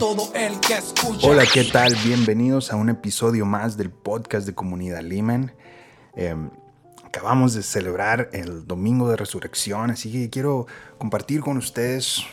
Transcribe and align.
todo 0.00 0.32
el 0.34 0.58
que 0.60 0.78
escucha. 0.78 1.28
Hola, 1.28 1.44
¿qué 1.44 1.62
tal? 1.62 1.94
Bienvenidos 2.02 2.72
a 2.72 2.76
un 2.76 2.88
episodio 2.88 3.44
más 3.44 3.76
del 3.76 3.90
podcast 3.90 4.46
de 4.46 4.54
Comunidad 4.54 5.02
Liman. 5.02 5.52
Em, 6.16 6.48
acabamos 7.04 7.52
de 7.52 7.62
celebrar 7.62 8.30
el 8.32 8.66
Domingo 8.66 9.10
de 9.10 9.18
Resurrección, 9.18 9.90
así 9.90 10.10
que 10.10 10.30
quiero 10.30 10.66
compartir 10.96 11.42
con 11.42 11.58
ustedes 11.58 12.24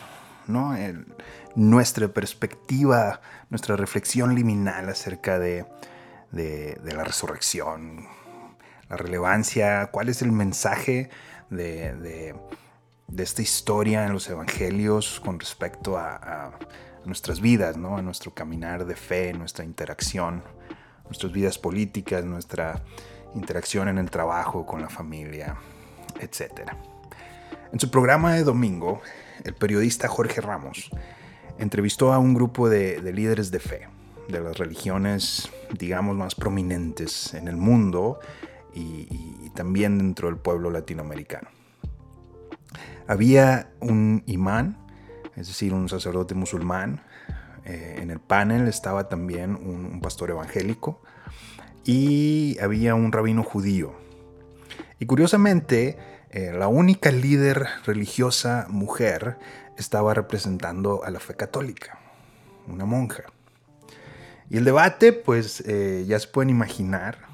nuestra 1.55 2.07
perspectiva, 2.07 3.19
nuestra 3.49 3.75
reflexión 3.75 4.33
liminal 4.33 4.87
acerca 4.87 5.37
de, 5.37 5.65
la 6.31 7.03
resurrección, 7.03 8.07
la 8.87 8.95
relevancia, 8.95 9.89
cuál 9.91 10.07
es 10.07 10.21
el 10.21 10.31
mensaje 10.31 11.09
de, 11.49 12.33
esta 13.17 13.41
historia 13.41 14.05
en 14.05 14.13
los 14.13 14.29
evangelios 14.29 15.19
con 15.19 15.37
respecto 15.37 15.97
a, 15.97 16.53
nuestras 17.07 17.41
vidas, 17.41 17.77
¿no? 17.77 17.97
a 17.97 18.01
nuestro 18.01 18.33
caminar 18.33 18.85
de 18.85 18.95
fe, 18.95 19.33
nuestra 19.33 19.65
interacción, 19.65 20.43
nuestras 21.05 21.31
vidas 21.31 21.57
políticas, 21.57 22.23
nuestra 22.25 22.83
interacción 23.33 23.87
en 23.87 23.97
el 23.97 24.11
trabajo, 24.11 24.65
con 24.65 24.81
la 24.81 24.89
familia, 24.89 25.57
etc. 26.19 26.69
En 27.71 27.79
su 27.79 27.89
programa 27.89 28.33
de 28.33 28.43
domingo, 28.43 29.01
el 29.43 29.53
periodista 29.53 30.07
Jorge 30.07 30.41
Ramos 30.41 30.89
entrevistó 31.57 32.13
a 32.13 32.19
un 32.19 32.33
grupo 32.33 32.69
de, 32.69 33.01
líderes 33.13 33.51
de 33.51 33.59
fe, 33.59 33.87
de 34.27 34.39
las 34.41 34.57
religiones, 34.57 35.49
digamos, 35.77 36.15
más 36.15 36.35
prominentes 36.35 37.33
en 37.33 37.47
el 37.47 37.57
mundo 37.57 38.19
y, 38.73 39.49
también 39.55 39.97
dentro 39.97 40.27
del 40.27 40.37
pueblo 40.37 40.69
latinoamericano. 40.69 41.49
Había 43.07 43.71
un 43.79 44.21
imán, 44.27 44.77
es 45.37 45.47
decir, 45.47 45.73
un 45.73 45.87
sacerdote 45.87 46.35
musulmán. 46.35 47.01
Eh, 47.63 47.99
en 48.01 48.11
el 48.11 48.19
panel 48.19 48.67
estaba 48.67 49.07
también 49.07 49.55
un 49.55 50.01
pastor 50.01 50.31
evangélico 50.31 51.01
y 51.85 52.57
había 52.59 52.95
un 52.95 53.11
rabino 53.11 53.43
judío. 53.43 53.93
Y 54.99 55.05
curiosamente, 55.05 55.97
eh, 56.31 56.51
la 56.57 56.67
única 56.67 57.11
líder 57.11 57.67
religiosa 57.85 58.65
mujer 58.69 59.37
estaba 59.77 60.13
representando 60.13 61.03
a 61.03 61.11
la 61.11 61.19
fe 61.19 61.35
católica, 61.35 61.99
una 62.67 62.85
monja. 62.85 63.23
Y 64.49 64.57
el 64.57 64.65
debate, 64.65 65.13
pues 65.13 65.61
eh, 65.67 66.05
ya 66.07 66.19
se 66.19 66.27
pueden 66.27 66.49
imaginar 66.49 67.27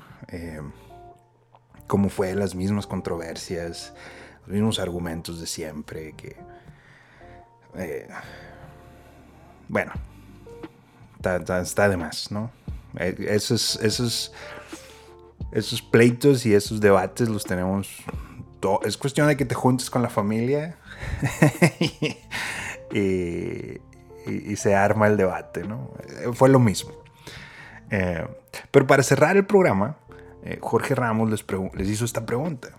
cómo 1.85 2.09
fue, 2.09 2.33
las 2.33 2.55
mismas 2.55 2.87
controversias, 2.87 3.93
los 4.41 4.49
mismos 4.49 4.79
argumentos 4.79 5.39
de 5.39 5.45
siempre, 5.45 6.13
que... 6.17 6.35
bueno, 9.67 9.91
está, 11.17 11.89
de 11.89 11.97
más, 11.97 12.31
¿no? 12.31 12.51
Esos, 12.95 13.77
esos, 13.81 14.33
esos 15.51 15.81
pleitos 15.81 16.45
y 16.45 16.53
esos 16.53 16.79
debates 16.79 17.27
los 17.27 17.43
tenemos 17.43 18.03
es 18.83 18.97
cuestión 18.97 19.27
de 19.27 19.37
que 19.37 19.45
te 19.45 19.55
juntes 19.55 19.89
con 19.89 20.01
la 20.01 20.09
familia 20.09 20.77
y, 22.91 24.55
se 24.55 24.75
arma 24.75 25.07
el 25.07 25.17
debate, 25.17 25.63
¿no? 25.63 25.91
Fue 26.33 26.47
lo 26.47 26.59
mismo. 26.59 26.91
Eh, 27.89 28.25
pero 28.71 28.87
para 28.87 29.03
cerrar 29.03 29.35
el 29.35 29.45
programa, 29.45 29.97
eh, 30.43 30.59
Jorge 30.61 30.95
Ramos 30.95 31.29
les, 31.29 31.43
les 31.73 31.89
hizo 31.89 32.05
esta 32.05 32.25
pregunta, 32.25 32.69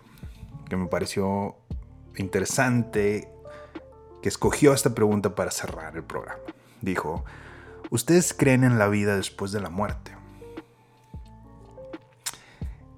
que 0.68 0.76
me 0.76 0.86
pareció 0.86 1.56
interesante, 2.16 3.28
que 4.24 4.30
escogió 4.30 4.72
esta 4.72 4.94
pregunta 4.94 5.34
para 5.34 5.50
cerrar 5.50 5.94
el 5.96 6.02
programa. 6.02 6.40
Dijo, 6.80 7.26
¿ustedes 7.90 8.32
creen 8.32 8.64
en 8.64 8.78
la 8.78 8.88
vida 8.88 9.16
después 9.16 9.52
de 9.52 9.60
la 9.60 9.68
muerte? 9.68 10.16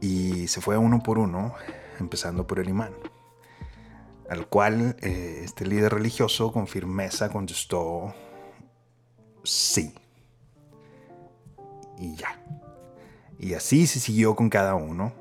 Y 0.01 0.47
se 0.47 0.61
fue 0.61 0.79
uno 0.79 1.03
por 1.03 1.19
uno 1.19 1.53
empezando 1.99 2.47
por 2.47 2.61
el 2.61 2.69
imán, 2.69 2.93
al 4.31 4.47
cual 4.47 4.95
eh, 5.01 5.41
este 5.43 5.67
líder 5.67 5.95
religioso 5.95 6.53
con 6.53 6.69
firmeza 6.69 7.29
contestó 7.29 8.15
sí. 9.43 9.97
Y 11.99 12.15
ya. 12.15 12.41
Y 13.41 13.55
así 13.55 13.89
se 13.89 13.99
siguió 13.99 14.37
con 14.37 14.49
cada 14.49 14.77
uno. 14.77 15.13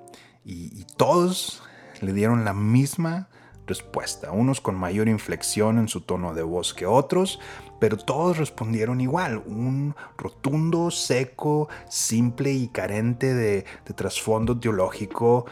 Y, 0.44 0.66
y, 0.80 0.86
todos 0.98 1.64
le 2.00 2.14
dieron 2.14 2.46
la 2.46 2.54
misma 2.54 3.28
respuesta. 3.68 4.32
Unos 4.32 4.62
con 4.62 4.76
mayor 4.76 5.08
inflexión 5.08 5.78
en 5.78 5.88
su 5.88 6.02
tono 6.02 6.34
de 6.34 6.44
voz 6.44 6.74
que 6.74 6.86
otros, 6.86 7.40
pero 7.80 7.98
todos 7.98 8.38
respondieron 8.38 9.02
igual. 9.02 9.44
Un 9.46 9.96
rotundo, 10.18 10.92
seco, 10.92 11.70
simple 11.90 12.52
y 12.52 12.68
carente 12.68 13.34
de, 13.34 13.66
trasfondo 13.96 14.60
teológico 14.60 15.46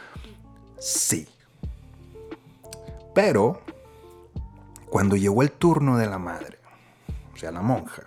Sí. 0.84 1.30
Pero, 3.16 3.62
cuando 4.90 5.16
llegó 5.16 5.42
el 5.44 5.52
turno 5.52 5.98
de 5.98 6.08
la 6.08 6.18
madre, 6.18 6.60
o 7.34 7.38
sea, 7.38 7.52
la 7.52 7.62
monja, 7.62 8.04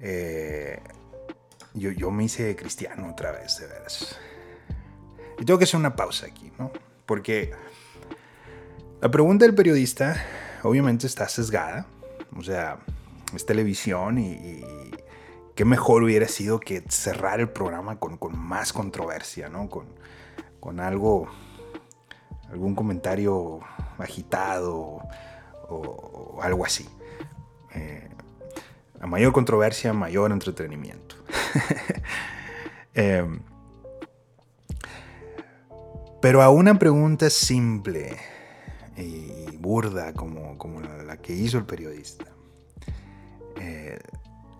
eh, 0.00 0.82
yo, 1.74 2.10
me 2.10 2.24
hice 2.24 2.56
cristiano 2.56 3.10
otra 3.10 3.30
vez, 3.30 3.58
de 3.60 3.68
veras. 3.68 4.18
Y 5.38 5.44
tengo 5.44 5.58
que 5.58 5.64
hacer 5.64 5.78
una 5.78 5.94
pausa 5.94 6.26
aquí, 6.26 6.50
¿no? 6.58 6.72
Porque 7.06 7.52
la 9.00 9.10
pregunta 9.10 9.44
del 9.44 9.54
periodista 9.54 10.22
obviamente 10.62 11.06
está 11.06 11.28
sesgada. 11.28 11.86
O 12.36 12.42
sea, 12.42 12.78
es 13.34 13.46
televisión 13.46 14.18
y, 14.18 14.62
qué 15.54 15.64
mejor 15.64 16.02
hubiera 16.02 16.28
sido 16.28 16.60
que 16.60 16.82
cerrar 16.88 17.40
el 17.40 17.48
programa 17.48 17.98
con, 17.98 18.18
más 18.36 18.72
controversia, 18.72 19.48
¿no? 19.48 19.70
Con, 19.70 19.86
con 20.60 20.80
algo, 20.80 21.28
algún 22.50 22.74
comentario 22.74 23.60
agitado 23.98 25.00
o, 25.68 26.38
algo 26.42 26.66
así. 26.66 26.86
Eh, 27.74 28.08
a 29.00 29.06
mayor 29.06 29.32
controversia, 29.32 29.92
mayor 29.92 30.32
entretenimiento. 30.32 31.16
Em, 32.98 33.40
pero 36.26 36.42
a 36.42 36.50
una 36.50 36.76
pregunta 36.76 37.30
simple 37.30 38.16
y 38.96 39.56
burda 39.58 40.12
como, 40.12 40.58
como 40.58 40.80
la, 40.80 41.18
que 41.18 41.32
hizo 41.32 41.56
el 41.56 41.66
periodista, 41.66 42.24
eh, 43.60 44.00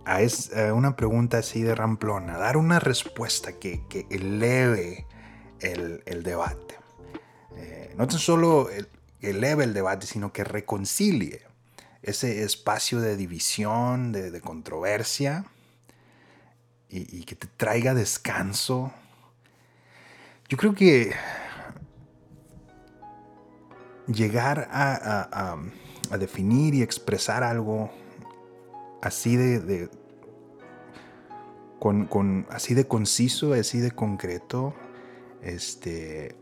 a, 0.04 0.72
una 0.72 0.94
pregunta 0.94 1.38
así 1.38 1.62
de 1.62 1.74
ramplona, 1.74 2.38
dar 2.38 2.56
una 2.56 2.78
respuesta 2.78 3.54
que, 3.54 3.82
que 3.88 4.06
eleve 4.10 5.08
el, 5.58 6.22
debate. 6.22 6.76
Eh, 7.56 7.92
no 7.96 8.06
tan 8.06 8.20
solo 8.20 8.68
eleve 9.20 9.64
el 9.64 9.74
debate, 9.74 10.06
sino 10.06 10.32
que 10.32 10.44
reconcilie 10.44 11.42
ese 12.00 12.44
espacio 12.44 13.00
de 13.00 13.16
división, 13.16 14.12
de, 14.12 14.40
controversia, 14.40 15.46
y, 16.88 17.24
que 17.24 17.34
te 17.34 17.48
traiga 17.48 17.92
descanso. 17.92 18.92
Yo 20.48 20.56
creo 20.56 20.76
que 20.76 21.12
llegar 24.06 24.68
a, 24.70 25.56
definir 26.18 26.74
y 26.74 26.82
expresar 26.82 27.42
algo 27.42 27.90
así 29.02 29.36
de, 29.36 29.88
con, 31.78 32.46
así 32.50 32.74
de 32.74 32.86
conciso, 32.86 33.52
así 33.54 33.80
de 33.80 33.90
concreto, 33.90 34.74
este, 35.42 36.36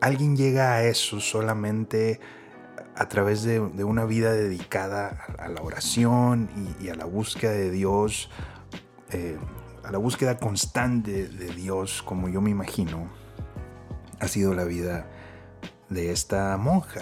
alguien 0.00 0.36
llega 0.36 0.74
a 0.74 0.84
eso 0.84 1.20
solamente 1.20 2.20
a 2.96 3.08
través 3.08 3.42
de, 3.42 3.60
una 3.60 4.04
vida 4.04 4.32
dedicada 4.32 5.26
a 5.38 5.48
la 5.48 5.62
oración 5.62 6.48
y, 6.80 6.88
a 6.88 6.94
la 6.94 7.04
búsqueda 7.04 7.52
de 7.52 7.70
Dios, 7.70 8.30
eh, 9.10 9.36
a 9.82 9.90
la 9.90 9.98
búsqueda 9.98 10.38
constante 10.38 11.28
de 11.28 11.46
Dios, 11.54 12.02
como 12.02 12.28
yo 12.28 12.40
me 12.40 12.50
imagino, 12.50 13.23
ha 14.24 14.28
sido 14.28 14.54
la 14.54 14.64
vida 14.64 15.06
de 15.88 16.10
esta 16.10 16.56
monja. 16.56 17.00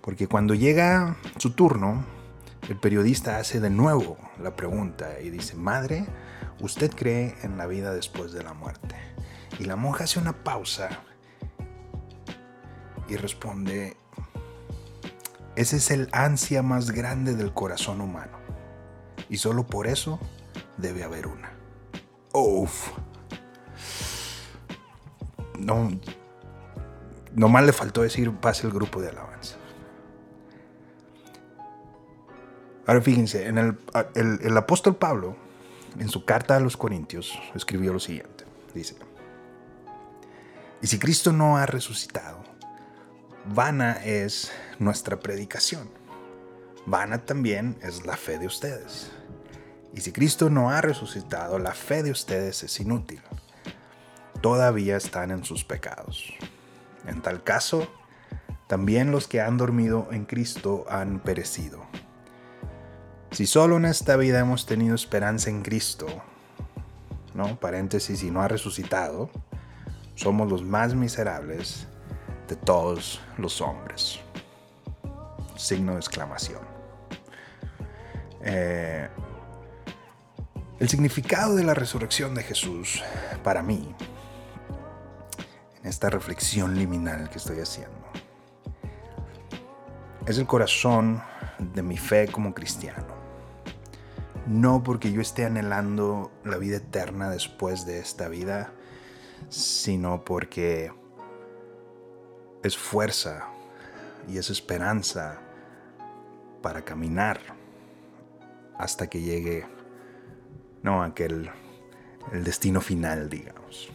Porque 0.00 0.26
cuando 0.26 0.54
llega 0.54 1.16
su 1.38 1.52
turno, 1.52 2.04
el 2.68 2.78
periodista 2.78 3.38
hace 3.38 3.60
de 3.60 3.70
nuevo 3.70 4.18
la 4.40 4.54
pregunta 4.54 5.20
y 5.20 5.30
dice, 5.30 5.56
Madre, 5.56 6.06
¿usted 6.60 6.90
cree 6.94 7.34
en 7.42 7.56
la 7.56 7.66
vida 7.66 7.92
después 7.94 8.32
de 8.32 8.42
la 8.42 8.52
muerte? 8.52 8.96
Y 9.58 9.64
la 9.64 9.76
monja 9.76 10.04
hace 10.04 10.18
una 10.18 10.44
pausa 10.44 10.88
y 13.08 13.16
responde, 13.16 13.96
ese 15.56 15.76
es 15.76 15.90
el 15.90 16.08
ansia 16.12 16.62
más 16.62 16.90
grande 16.90 17.34
del 17.34 17.52
corazón 17.52 18.00
humano. 18.00 18.38
Y 19.28 19.38
solo 19.38 19.66
por 19.66 19.86
eso 19.86 20.18
debe 20.78 21.04
haber 21.04 21.26
una. 21.26 21.52
No, 25.62 25.90
nomás 27.34 27.64
le 27.64 27.72
faltó 27.72 28.02
decir 28.02 28.30
pase 28.32 28.66
el 28.66 28.72
grupo 28.72 29.00
de 29.00 29.08
alabanza. 29.08 29.56
Ahora 32.86 33.00
fíjense, 33.00 33.46
en 33.46 33.58
el, 33.58 33.78
el, 34.14 34.56
apóstol 34.56 34.96
Pablo, 34.96 35.36
en 35.98 36.08
su 36.08 36.24
carta 36.24 36.56
a 36.56 36.60
los 36.60 36.76
Corintios, 36.76 37.38
escribió 37.54 37.92
lo 37.92 38.00
siguiente. 38.00 38.44
Dice, 38.74 38.96
y 40.80 40.88
si 40.88 40.98
Cristo 40.98 41.32
no 41.32 41.58
ha 41.58 41.66
resucitado, 41.66 42.42
vana 43.54 44.04
es 44.04 44.50
nuestra 44.80 45.20
predicación. 45.20 45.88
Vana 46.86 47.18
también 47.18 47.78
es 47.82 48.04
la 48.04 48.16
fe 48.16 48.38
de 48.38 48.46
ustedes. 48.46 49.12
Y 49.94 50.00
si 50.00 50.10
Cristo 50.10 50.50
no 50.50 50.70
ha 50.70 50.80
resucitado, 50.80 51.60
la 51.60 51.72
fe 51.72 52.02
de 52.02 52.10
ustedes 52.10 52.64
es 52.64 52.80
inútil. 52.80 53.20
Todavía 54.42 54.96
están 54.96 55.30
en 55.30 55.44
sus 55.44 55.64
pecados. 55.64 56.34
En 57.06 57.22
tal 57.22 57.42
caso, 57.42 57.88
también 58.66 59.12
los 59.12 59.28
que 59.28 59.40
han 59.40 59.56
dormido 59.56 60.08
en 60.10 60.24
Cristo 60.24 60.84
han 60.88 61.20
perecido. 61.20 61.80
Si 63.30 63.46
solo 63.46 63.76
en 63.76 63.84
esta 63.84 64.16
vida 64.16 64.40
hemos 64.40 64.66
tenido 64.66 64.94
esperanza 64.94 65.48
en 65.48 65.62
Cristo, 65.62 66.06
¿no? 67.34 67.58
Paréntesis, 67.60 68.22
y 68.22 68.30
no 68.30 68.42
ha 68.42 68.48
resucitado, 68.48 69.30
somos 70.16 70.50
los 70.50 70.62
más 70.62 70.94
miserables 70.94 71.86
de 72.48 72.56
todos 72.56 73.20
los 73.38 73.60
hombres. 73.60 74.18
Signo 75.56 75.92
de 75.92 75.98
exclamación. 75.98 76.60
Eh, 78.42 79.08
el 80.80 80.88
significado 80.88 81.54
de 81.54 81.62
la 81.62 81.74
resurrección 81.74 82.34
de 82.34 82.42
Jesús, 82.42 83.02
para 83.44 83.62
mí, 83.62 83.94
esta 85.84 86.10
reflexión 86.10 86.76
liminal 86.76 87.28
que 87.28 87.38
estoy 87.38 87.60
haciendo, 87.60 87.96
es 90.26 90.38
el 90.38 90.46
corazón 90.46 91.22
de 91.58 91.82
mi 91.82 91.96
fe 91.96 92.28
como 92.28 92.54
cristiano 92.54 93.22
no 94.46 94.82
porque 94.82 95.12
yo 95.12 95.20
esté 95.20 95.44
anhelando 95.44 96.30
la 96.44 96.56
vida 96.58 96.76
eterna 96.78 97.30
después 97.30 97.86
de 97.86 97.98
esta 98.00 98.28
vida, 98.28 98.72
sino 99.48 100.24
porque 100.24 100.92
es 102.62 102.76
fuerza 102.76 103.48
y 104.28 104.38
es 104.38 104.50
esperanza 104.50 105.40
para 106.60 106.84
caminar 106.84 107.40
hasta 108.78 109.08
que 109.08 109.20
llegue 109.20 109.66
no 110.82 111.02
aquel 111.02 111.50
el 112.32 112.44
destino 112.44 112.80
final, 112.80 113.28
digamos. 113.28 113.90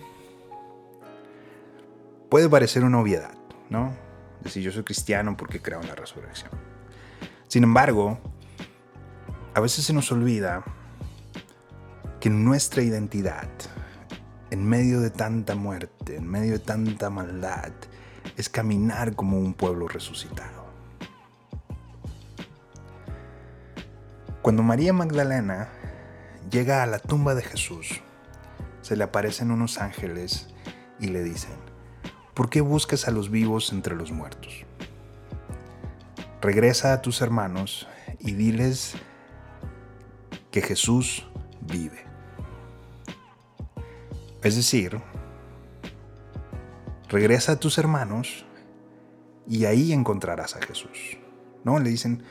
Puede 2.29 2.49
parecer 2.49 2.83
una 2.83 2.99
obviedad, 2.99 3.33
¿no? 3.69 3.95
Decir 4.41 4.61
yo 4.63 4.71
soy 4.71 4.83
cristiano 4.83 5.37
porque 5.37 5.61
creo 5.61 5.81
en 5.81 5.87
la 5.87 5.95
resurrección. 5.95 6.51
Sin 7.47 7.63
embargo, 7.63 8.19
a 9.53 9.59
veces 9.61 9.85
se 9.85 9.93
nos 9.93 10.11
olvida 10.11 10.63
que 12.19 12.29
nuestra 12.29 12.81
identidad, 12.81 13.47
en 14.49 14.67
medio 14.67 14.99
de 14.99 15.09
tanta 15.09 15.55
muerte, 15.55 16.17
en 16.17 16.27
medio 16.27 16.53
de 16.53 16.59
tanta 16.59 17.09
maldad, 17.09 17.71
es 18.35 18.49
caminar 18.49 19.15
como 19.15 19.39
un 19.39 19.53
pueblo 19.53 19.87
resucitado. 19.87 20.67
Cuando 24.41 24.63
María 24.63 24.91
Magdalena 24.91 25.69
llega 26.51 26.83
a 26.83 26.85
la 26.85 26.99
tumba 26.99 27.35
de 27.35 27.41
Jesús, 27.41 28.01
se 28.81 28.97
le 28.97 29.03
aparecen 29.05 29.51
unos 29.51 29.79
ángeles 29.79 30.47
y 30.99 31.07
le 31.07 31.23
dicen, 31.23 31.66
¿por 32.37 32.51
qué 32.51 32.61
buscas 32.61 33.07
a 33.07 33.11
los 33.11 33.31
vivos 33.31 33.73
entre 33.73 33.95
los 33.95 34.11
muertos? 34.11 34.63
Regresa 36.39 36.93
a 36.93 37.01
tus 37.01 37.23
hermanos 37.23 37.87
y 38.19 38.33
diles 38.33 38.93
que 40.51 40.61
Jesús 40.61 41.25
vive. 41.61 42.05
Es 44.43 44.55
decir, 44.55 45.01
regresa 47.09 47.53
a 47.53 47.59
tus 47.59 47.79
hermanos 47.79 48.45
y 49.47 49.65
ahí 49.65 49.91
encontrarás 49.91 50.55
a 50.55 50.61
Jesús. 50.61 51.17
¿No? 51.63 51.79
Le 51.79 51.89
dicen, 51.89 52.21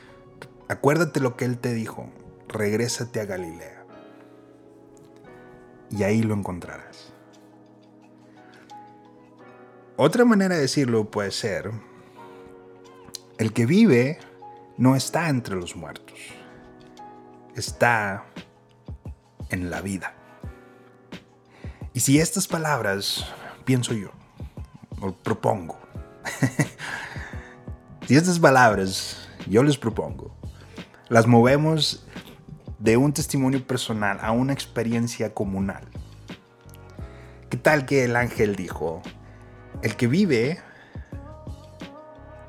acuérdate 0.69 1.19
lo 1.19 1.35
que 1.35 1.43
Él 1.43 1.57
te 1.57 1.73
dijo, 1.73 2.09
regrésate 2.47 3.19
a 3.19 3.25
Galilea. 3.25 3.85
Y 5.91 6.03
ahí 6.03 6.23
lo 6.23 6.33
encontrarás. 6.33 7.16
Otra 9.99 10.25
manera 10.25 10.53
de 10.53 10.61
decirlo 10.61 11.09
puede 11.09 11.31
ser, 11.31 11.71
el 13.39 13.51
que 13.51 13.65
vive 13.65 14.19
no 14.77 14.95
está 14.95 15.27
entre 15.27 15.55
los 15.55 15.75
muertos 15.75 16.13
está 17.55 18.25
en 19.49 19.71
la 19.71 19.81
vida. 19.81 20.13
Y 21.93 22.01
si 22.01 22.19
estas 22.19 22.47
palabras, 22.47 23.25
pienso 23.65 23.95
yo, 23.95 24.11
o 25.01 25.13
propongo, 25.13 25.79
si 28.07 28.15
estas 28.15 28.39
palabras 28.39 29.27
yo 29.47 29.63
les 29.63 29.79
propongo, 29.79 30.35
las 31.09 31.25
movemos 31.25 32.05
de 32.77 32.97
un 32.97 33.13
testimonio 33.13 33.65
personal 33.65 34.19
a 34.21 34.31
una 34.31 34.53
experiencia 34.53 35.33
comunal. 35.33 35.87
¿Qué 37.49 37.57
tal 37.57 37.87
que 37.87 38.03
el 38.03 38.15
ángel 38.15 38.55
dijo, 38.55 39.01
el 39.81 39.95
que 39.95 40.07
vive, 40.07 40.59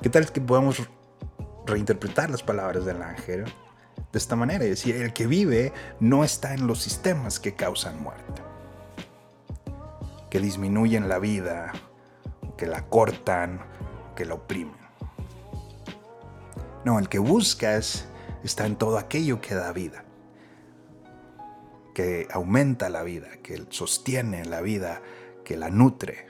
qué 0.03 0.09
tal 0.09 0.31
que 0.31 0.41
podemos 0.41 0.89
reinterpretar 1.67 2.31
las 2.31 2.43
palabras 2.43 2.85
del 2.85 3.03
ángel 3.03 3.45
de 4.13 4.19
esta 4.19 4.37
manera, 4.37 4.65
es 4.65 4.71
decir, 4.71 4.97
el 4.97 5.13
que 5.13 5.27
vive 5.27 5.73
no 6.01 6.25
está 6.25 6.55
en 6.55 6.67
los 6.67 6.81
sistemas 6.81 7.39
que 7.39 7.55
causan 7.55 8.03
muerte, 8.03 8.43
que 10.31 10.41
disminuyen 10.41 11.09
la 11.09 11.19
vida, 11.19 11.73
que 12.57 12.67
la 12.67 12.87
cortan, 12.87 13.61
que 14.17 14.25
la 14.25 14.35
oprimen. 14.35 14.76
No, 16.85 16.99
el 16.99 17.09
que 17.09 17.19
buscas 17.19 18.09
está 18.43 18.64
en 18.64 18.76
todo 18.76 18.97
aquello 18.97 19.41
que 19.43 19.55
da 19.55 19.73
vida, 19.73 20.05
que 21.95 22.29
aumenta 22.31 22.88
la 22.88 23.02
vida, 23.02 23.29
que 23.43 23.67
sostiene 23.69 24.45
la 24.47 24.62
vida, 24.62 25.02
que 25.45 25.57
la 25.57 25.69
nutre. 25.69 26.27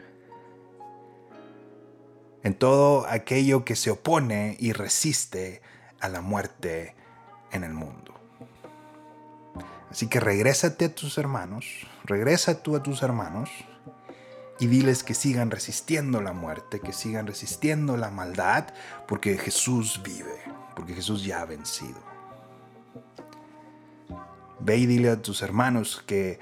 En 2.43 2.55
todo 2.55 3.07
aquello 3.09 3.65
que 3.65 3.77
se 3.77 3.91
opone 3.91 4.57
y 4.59 4.73
resiste 4.73 5.61
a 6.01 6.09
la 6.09 6.21
muerte 6.21 6.95
en 7.53 7.65
el 7.65 7.73
mundo. 7.73 8.15
Así 9.91 10.07
que 10.07 10.21
regrésate 10.21 10.87
a 10.87 10.95
tus 10.95 11.19
hermanos, 11.19 11.87
regresa 12.05 12.63
tú 12.63 12.77
a 12.77 12.83
tus 12.83 13.03
hermanos 13.03 13.51
y 14.61 14.67
diles 14.67 15.03
que 15.03 15.15
sigan 15.15 15.51
resistiendo 15.51 16.21
la 16.21 16.33
muerte, 16.33 16.81
que 16.81 16.93
sigan 16.93 17.27
resistiendo 17.27 17.97
la 17.97 18.11
maldad, 18.11 18.67
porque 19.07 19.39
Jesús 19.39 20.01
vive, 20.05 20.43
porque 20.77 20.95
Jesús 20.95 21.25
ya 21.25 21.41
ha 21.41 21.45
vencido. 21.47 21.99
Ve 24.61 24.77
y 24.77 24.87
dile 24.87 25.11
a 25.11 25.23
tus 25.23 25.43
hermanos 25.43 26.03
que 26.07 26.39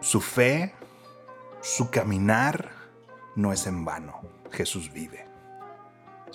su 0.00 0.20
fe, 0.20 0.74
su 1.62 1.90
caminar 1.90 2.70
no 3.34 3.52
es 3.52 3.66
en 3.66 3.84
vano. 3.84 4.35
Jesús 4.52 4.92
vive. 4.92 5.26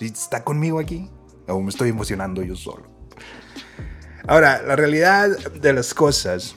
¿Está 0.00 0.42
conmigo 0.44 0.78
aquí? 0.78 1.10
¿O 1.48 1.60
me 1.60 1.70
estoy 1.70 1.90
emocionando 1.90 2.42
yo 2.42 2.56
solo? 2.56 2.90
Ahora, 4.26 4.62
la 4.62 4.76
realidad 4.76 5.28
de 5.28 5.72
las 5.72 5.94
cosas 5.94 6.54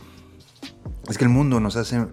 es 1.09 1.17
que 1.17 1.23
el 1.23 1.29
mundo 1.29 1.59
nos 1.59 1.75
hace, 1.75 2.05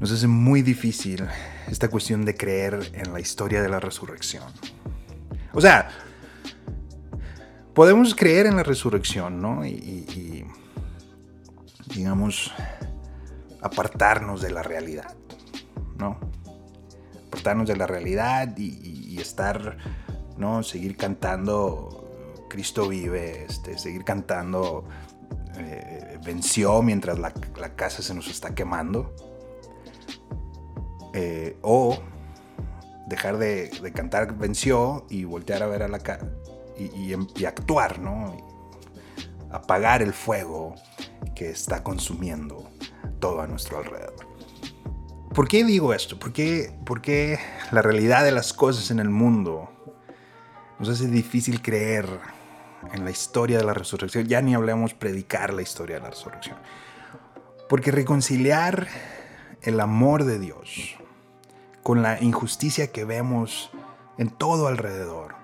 nos 0.00 0.12
hace 0.12 0.26
muy 0.26 0.62
difícil 0.62 1.26
esta 1.68 1.88
cuestión 1.88 2.24
de 2.24 2.34
creer 2.34 2.90
en 2.94 3.12
la 3.12 3.20
historia 3.20 3.62
de 3.62 3.68
la 3.68 3.80
resurrección. 3.80 4.44
O 5.52 5.60
sea, 5.60 5.88
podemos 7.74 8.14
creer 8.14 8.46
en 8.46 8.56
la 8.56 8.62
resurrección, 8.62 9.40
¿no? 9.40 9.64
Y, 9.64 10.46
digamos, 11.94 12.52
apartarnos 13.60 14.40
de 14.40 14.50
la 14.50 14.62
realidad, 14.62 15.16
¿no? 15.98 16.18
Apartarnos 17.28 17.68
de 17.68 17.76
la 17.76 17.86
realidad 17.86 18.56
y, 18.56 19.18
estar, 19.20 19.76
¿no? 20.36 20.62
Seguir 20.62 20.96
cantando 20.96 22.46
Cristo 22.48 22.88
vive, 22.88 23.44
este, 23.44 23.76
seguir 23.78 24.04
cantando, 24.04 24.84
eh, 25.56 26.18
venció 26.24 26.82
mientras 26.82 27.18
la, 27.18 27.32
casa 27.76 28.02
se 28.02 28.14
nos 28.14 28.28
está 28.28 28.54
quemando. 28.54 29.14
Eh, 31.14 31.58
o 31.62 31.98
dejar 33.06 33.38
de, 33.38 33.70
cantar 33.94 34.36
venció 34.36 35.06
y 35.08 35.24
voltear 35.24 35.62
a 35.62 35.66
ver 35.66 35.82
a 35.82 35.88
la 35.88 35.98
casa 35.98 36.26
y, 36.76 37.14
y, 37.36 37.44
actuar, 37.44 37.98
¿no? 37.98 38.36
apagar 39.50 40.02
el 40.02 40.12
fuego 40.12 40.74
que 41.34 41.50
está 41.50 41.82
consumiendo 41.82 42.68
todo 43.18 43.40
a 43.40 43.46
nuestro 43.46 43.78
alrededor. 43.78 44.17
¿Por 45.34 45.48
qué 45.48 45.64
digo 45.64 45.94
esto? 45.94 46.18
¿Por 46.18 46.32
qué, 46.32 46.72
¿Por 46.84 47.00
qué 47.00 47.38
la 47.70 47.82
realidad 47.82 48.24
de 48.24 48.32
las 48.32 48.52
cosas 48.52 48.90
en 48.90 48.98
el 48.98 49.10
mundo 49.10 49.70
nos 50.78 50.88
hace 50.88 51.08
difícil 51.08 51.60
creer 51.60 52.06
en 52.92 53.04
la 53.04 53.10
historia 53.10 53.58
de 53.58 53.64
la 53.64 53.74
resurrección, 53.74 54.26
ya 54.26 54.40
ni 54.40 54.54
hablemos 54.54 54.94
predicar 54.94 55.52
la 55.52 55.62
historia 55.62 55.96
de 55.96 56.02
la 56.02 56.10
resurrección. 56.10 56.56
Porque 57.68 57.90
reconciliar 57.90 58.88
el 59.62 59.80
amor 59.80 60.24
de 60.24 60.38
Dios 60.38 60.94
con 61.82 62.02
la 62.02 62.22
injusticia 62.22 62.92
que 62.92 63.04
vemos 63.04 63.70
en 64.16 64.30
todo 64.30 64.68
alrededor, 64.68 65.34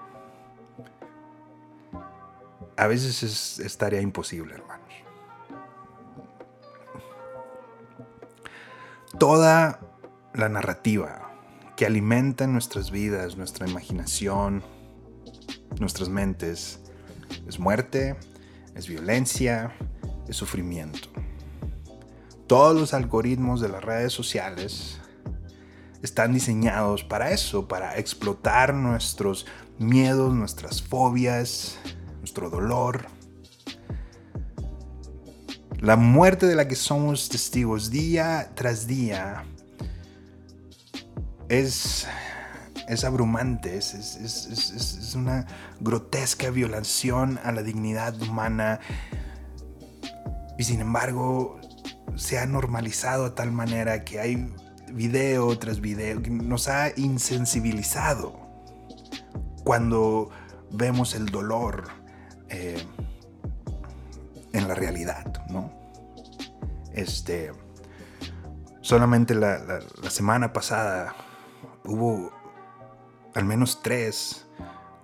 a 2.77 2.87
veces 2.87 3.23
es, 3.23 3.59
es 3.59 3.79
tarea 3.79 4.01
imposible, 4.01 4.55
hermanos. 4.55 4.84
Toda 9.19 9.81
la 10.35 10.49
narrativa 10.49 11.31
que 11.77 11.87
alimenta 11.87 12.47
nuestras 12.47 12.91
vidas, 12.91 13.37
nuestra 13.37 13.69
imaginación, 13.69 14.63
nuestras 15.79 16.09
mentes, 16.09 16.81
es 17.47 17.59
muerte, 17.59 18.17
es 18.75 18.89
violencia, 18.89 19.73
es 20.29 20.37
sufrimiento. 20.37 21.09
Todos 22.49 22.79
los 22.79 22.93
algoritmos 22.93 23.61
de 23.61 23.69
las 23.69 23.85
redes 23.85 24.13
sociales 24.13 25.01
están 26.03 26.35
diseñados 26.35 27.05
para 27.05 27.31
eso, 27.31 27.69
para 27.69 27.97
explotar 27.97 28.75
nuestros 28.75 29.47
miedos, 29.79 30.35
nuestras 30.35 30.83
fobias, 30.83 31.79
nuestro 32.19 32.51
dolor. 32.51 33.07
La 35.85 35.97
muerte 35.97 36.47
de 36.47 36.57
la 36.57 36.67
que 36.67 36.77
somos 36.77 37.29
testigos 37.29 37.91
día 37.91 38.53
tras 38.55 38.87
día 38.87 39.45
es, 41.51 42.07
abrumante, 43.05 43.77
es, 43.77 43.93
es, 43.93 45.15
una 45.15 45.47
grotesca 45.81 46.49
violación 46.49 47.39
a 47.45 47.53
la 47.53 47.63
dignidad 47.63 48.19
humana 48.23 48.81
y 50.57 50.65
sin 50.65 50.81
embargo 50.81 51.61
se 52.17 52.39
ha 52.39 52.47
normalizado 52.47 53.25
de 53.25 53.37
tal 53.37 53.53
manera 53.53 54.05
que 54.05 54.21
hay 54.21 54.51
video 54.91 55.59
tras 55.59 55.83
video 55.83 56.23
que 56.23 56.31
nos 56.31 56.69
ha 56.69 56.99
insensibilizado 56.99 58.41
cuando 59.65 60.31
vemos 60.71 61.15
el 61.15 61.27
dolor 61.27 61.89
eh, 62.49 62.83
en 64.55 64.69
la 64.69 64.75
realidad, 64.75 65.45
¿no? 65.51 65.71
Este, 66.95 67.53
solamente 68.81 69.35
la, 69.35 69.59
la 70.03 70.11
semana 70.11 70.53
pasada 70.53 71.15
hubo 71.85 72.33
al 73.35 73.45
menos 73.45 73.83
tres 73.83 74.47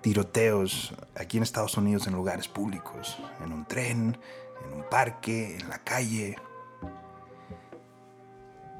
tiroteos 0.01 0.95
aquí 1.17 1.37
en 1.37 1.43
Estados 1.43 1.77
Unidos 1.77 2.07
en 2.07 2.15
lugares 2.15 2.49
públicos, 2.49 3.19
en 3.45 3.53
un 3.53 3.67
tren, 3.67 4.17
en 4.65 4.73
un 4.75 4.85
parque, 4.89 5.59
en 5.59 5.69
la 5.69 5.79
calle. 5.79 6.37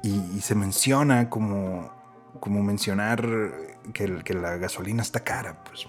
Y, 0.03 0.41
se 0.41 0.55
menciona 0.55 1.29
como, 1.29 1.91
como 2.39 2.63
mencionar 2.63 3.21
que, 3.93 4.23
que, 4.23 4.33
la 4.33 4.57
gasolina 4.57 5.03
está 5.03 5.19
cara. 5.19 5.63
Pues. 5.63 5.87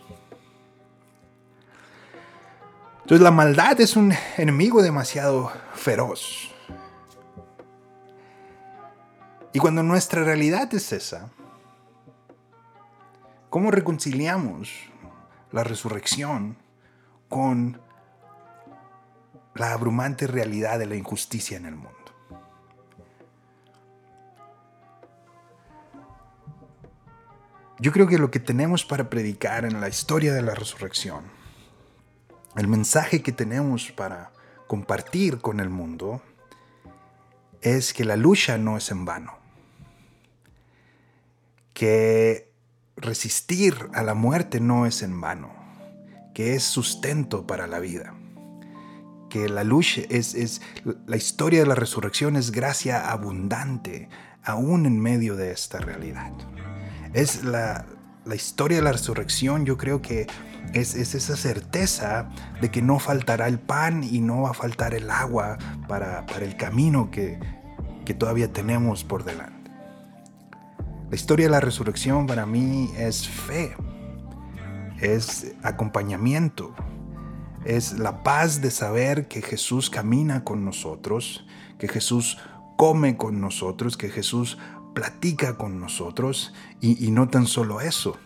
Entonces 3.00 3.22
la 3.22 3.30
maldad 3.30 3.80
es 3.80 3.96
un 3.96 4.12
enemigo 4.36 4.82
demasiado 4.82 5.50
feroz. 5.74 6.51
Y 9.52 9.58
cuando 9.58 9.82
nuestra 9.82 10.24
realidad 10.24 10.72
es 10.74 10.92
esa, 10.92 11.30
¿Cómo 13.52 13.70
reconciliamos 13.70 14.72
la 15.50 15.62
resurrección 15.62 16.56
con 17.28 17.82
la 19.54 19.74
abrumante 19.74 20.26
realidad 20.26 20.78
de 20.78 20.86
la 20.86 20.96
injusticia 20.96 21.58
en 21.58 21.66
el 21.66 21.74
mundo? 21.74 21.98
Yo 27.78 27.92
creo 27.92 28.06
que 28.06 28.16
lo 28.16 28.30
que 28.30 28.40
tenemos 28.40 28.86
para 28.86 29.10
predicar 29.10 29.66
en 29.66 29.82
la 29.82 29.90
historia 29.90 30.32
de 30.32 30.40
la 30.40 30.54
resurrección, 30.54 31.24
el 32.56 32.68
mensaje 32.68 33.20
que 33.20 33.32
tenemos 33.32 33.92
para 33.92 34.32
compartir 34.66 35.42
con 35.42 35.60
el 35.60 35.68
mundo, 35.68 36.22
es 37.60 37.92
que 37.92 38.06
la 38.06 38.16
lucha 38.16 38.56
no 38.56 38.78
es 38.78 38.90
en 38.90 39.04
vano. 39.04 39.41
Que 41.72 42.52
resistir 42.96 43.74
a 43.94 44.02
la 44.02 44.14
muerte 44.14 44.60
no 44.60 44.86
es 44.86 45.02
en 45.02 45.20
vano, 45.20 45.52
que 46.34 46.54
es 46.54 46.62
sustento 46.62 47.46
para 47.46 47.66
la 47.66 47.78
vida, 47.78 48.14
que 49.30 49.48
la 49.48 49.64
luz 49.64 49.98
es, 50.10 50.34
es 50.34 50.60
la 51.06 51.16
historia 51.16 51.60
de 51.60 51.66
la 51.66 51.74
resurrección 51.74 52.36
es 52.36 52.52
gracia 52.52 53.10
abundante 53.10 54.08
aún 54.44 54.86
en 54.86 55.00
medio 55.00 55.36
de 55.36 55.52
esta 55.52 55.78
realidad. 55.78 56.32
Es 57.14 57.44
la, 57.44 57.86
la 58.24 58.34
historia 58.34 58.78
de 58.78 58.82
la 58.82 58.92
resurrección, 58.92 59.64
yo 59.64 59.76
creo 59.76 60.02
que 60.02 60.26
es, 60.74 60.94
es, 60.94 61.14
esa 61.14 61.36
certeza 61.36 62.30
de 62.60 62.70
que 62.70 62.82
no 62.82 62.98
faltará 62.98 63.48
el 63.48 63.58
pan 63.58 64.04
y 64.04 64.20
no 64.20 64.42
va 64.42 64.50
a 64.50 64.54
faltar 64.54 64.94
el 64.94 65.10
agua 65.10 65.58
para, 65.88 66.26
para 66.26 66.44
el 66.44 66.56
camino 66.56 67.10
que, 67.10 67.38
que 68.04 68.14
todavía 68.14 68.52
tenemos 68.52 69.04
por 69.04 69.24
delante. 69.24 69.51
La 71.12 71.16
historia 71.16 71.44
de 71.44 71.50
la 71.50 71.60
resurrección 71.60 72.26
para 72.26 72.46
mí 72.46 72.90
es 72.96 73.28
fe, 73.28 73.76
es 74.98 75.54
acompañamiento, 75.62 76.74
es 77.66 77.98
la 77.98 78.22
paz 78.22 78.62
de 78.62 78.70
saber 78.70 79.28
que 79.28 79.42
Jesús 79.42 79.90
camina 79.90 80.42
con 80.42 80.64
nosotros, 80.64 81.44
que 81.78 81.86
Jesús 81.86 82.38
come 82.78 83.18
con 83.18 83.42
nosotros, 83.42 83.98
que 83.98 84.08
Jesús 84.08 84.56
platica 84.94 85.58
con 85.58 85.80
nosotros 85.80 86.54
y, 86.80 87.10
no 87.10 87.28
tan 87.28 87.46
solo 87.46 87.82
eso. 87.82 88.16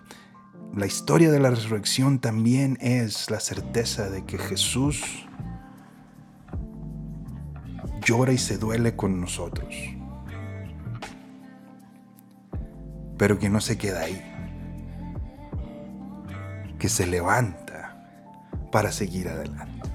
La 0.73 0.87
historia 0.87 1.33
de 1.33 1.41
la 1.41 1.51
resurrección 1.51 2.21
también 2.21 2.79
es 2.81 3.33
la 3.33 3.41
certeza 3.41 4.11
de 4.11 4.25
que 4.25 4.39
Jesús 4.39 5.03
llora 8.05 8.33
y 8.33 8.39
se 8.39 8.59
duele 8.59 8.95
con 8.95 9.21
nosotros. 9.21 9.75
Pero 13.17 13.39
que 13.39 13.49
no 13.49 13.61
se 13.61 13.79
queda 13.79 14.01
ahí, 14.01 14.23
que 16.79 16.89
se 16.89 17.07
levanta 17.07 18.07
para 18.71 18.93
seguir 18.93 19.29
adelante. 19.29 19.89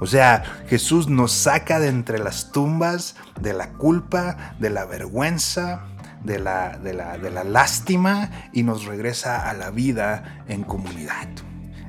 O 0.00 0.06
sea, 0.06 0.42
Jesús 0.66 1.08
nos 1.08 1.30
saca 1.30 1.78
de 1.78 1.88
entre 1.88 2.18
las 2.18 2.52
tumbas 2.52 3.16
de 3.38 3.52
la 3.52 3.74
culpa, 3.74 4.54
de 4.58 4.70
la 4.70 4.86
vergüenza, 4.86 5.84
de 6.24 6.38
la, 6.38 6.78
de 6.78 6.94
la, 6.94 7.18
de 7.18 7.30
la 7.30 7.44
lástima 7.44 8.30
y 8.52 8.62
nos 8.62 8.86
regresa 8.86 9.48
a 9.48 9.52
la 9.52 9.70
vida 9.70 10.44
en 10.48 10.64
comunidad. 10.64 11.28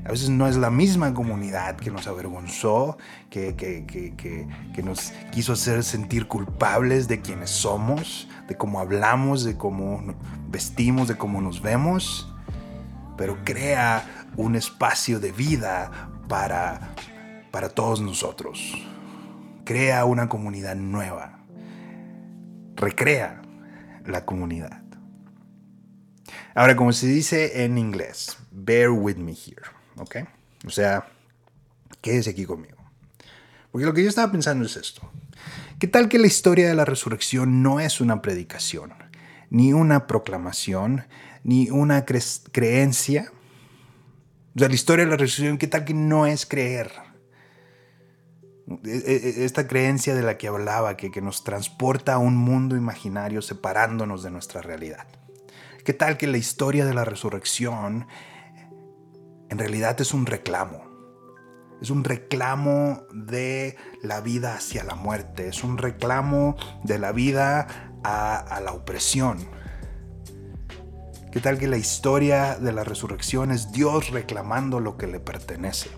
A 0.03 0.09
veces 0.09 0.29
no 0.29 0.47
es 0.47 0.57
la 0.57 0.71
misma 0.71 1.13
comunidad 1.13 1.75
que 1.75 1.91
nos 1.91 2.07
avergonzó, 2.07 2.97
que, 3.29 3.55
que, 3.55 4.81
nos 4.83 5.13
quiso 5.31 5.53
hacer 5.53 5.83
sentir 5.83 6.27
culpables 6.27 7.07
de 7.07 7.21
quienes 7.21 7.51
somos, 7.51 8.27
de 8.47 8.57
cómo 8.57 8.79
hablamos, 8.79 9.43
de 9.43 9.57
cómo 9.57 10.03
vestimos, 10.49 11.07
de 11.07 11.17
cómo 11.17 11.39
nos 11.39 11.61
vemos, 11.61 12.33
pero 13.15 13.37
crea 13.43 14.25
un 14.37 14.55
espacio 14.55 15.19
de 15.19 15.31
vida 15.31 15.91
para, 16.27 16.95
para 17.51 17.69
todos 17.69 18.01
nosotros. 18.01 18.73
Crea 19.65 20.05
una 20.05 20.27
comunidad 20.27 20.75
nueva. 20.75 21.43
Recrea 22.75 23.43
la 24.05 24.25
comunidad. 24.25 24.81
Ahora, 26.55 26.75
como 26.75 26.91
se 26.91 27.05
dice 27.05 27.63
en 27.63 27.77
inglés, 27.77 28.37
bear 28.51 28.89
with 28.89 29.17
me 29.17 29.33
here. 29.33 29.80
¿Ok? 29.97 30.17
O 30.65 30.69
sea, 30.69 31.07
quédese 32.01 32.31
aquí 32.31 32.45
conmigo. 32.45 32.77
Porque 33.71 33.85
lo 33.85 33.93
que 33.93 34.03
yo 34.03 34.09
estaba 34.09 34.31
pensando 34.31 34.65
es 34.65 34.75
esto. 34.75 35.09
¿Qué 35.79 35.87
tal 35.87 36.09
que 36.09 36.19
la 36.19 36.27
historia 36.27 36.67
de 36.67 36.75
la 36.75 36.85
resurrección 36.85 37.63
no 37.63 37.79
es 37.79 38.01
una 38.01 38.21
predicación, 38.21 38.93
ni 39.49 39.73
una 39.73 40.07
proclamación, 40.07 41.05
ni 41.43 41.69
una 41.69 42.05
creencia? 42.05 43.31
O 44.55 44.59
sea, 44.59 44.67
la 44.67 44.75
historia 44.75 45.05
de 45.05 45.11
la 45.11 45.17
resurrección, 45.17 45.57
¿qué 45.57 45.67
tal 45.67 45.85
que 45.85 45.93
no 45.93 46.25
es 46.25 46.45
creer? 46.45 46.91
E, 48.85 48.89
e, 48.89 49.41
e, 49.41 49.45
esta 49.45 49.67
creencia 49.67 50.13
de 50.13 50.21
la 50.21 50.37
que 50.37 50.47
hablaba, 50.47 50.97
que, 50.97 51.09
que 51.09 51.21
nos 51.21 51.43
transporta 51.43 52.13
a 52.13 52.17
un 52.17 52.35
mundo 52.35 52.75
imaginario 52.75 53.41
separándonos 53.41 54.23
de 54.23 54.31
nuestra 54.31 54.61
realidad. 54.61 55.07
¿Qué 55.83 55.93
tal 55.93 56.17
que 56.17 56.27
la 56.27 56.37
historia 56.37 56.85
de 56.85 56.93
la 56.93 57.05
resurrección 57.05 58.07
en 59.51 59.57
realidad 59.57 59.99
es 59.99 60.13
un 60.13 60.25
reclamo. 60.25 60.81
Es 61.81 61.89
un 61.89 62.05
reclamo 62.05 63.03
de 63.13 63.75
la 64.01 64.21
vida 64.21 64.55
hacia 64.55 64.85
la 64.85 64.95
muerte. 64.95 65.49
Es 65.49 65.65
un 65.65 65.77
reclamo 65.77 66.55
de 66.83 66.97
la 66.97 67.11
vida 67.11 67.67
a, 68.01 68.61
la 68.63 68.71
opresión. 68.71 69.39
¿Qué 71.33 71.41
tal 71.41 71.57
que 71.57 71.67
la 71.67 71.75
historia 71.75 72.55
de 72.55 72.71
la 72.71 72.85
resurrección 72.85 73.51
es 73.51 73.73
Dios 73.73 74.11
reclamando 74.11 74.79
lo 74.79 74.97
que 74.97 75.07
le 75.07 75.19
pertenece? 75.19 75.89